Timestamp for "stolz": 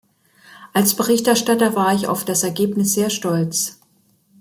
3.11-3.79